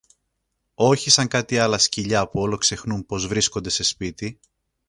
[0.75, 4.39] Όχι σαν κάτι άλλα σκυλιά που όλο ξεχνούν πως βρίσκονται σε σπίτι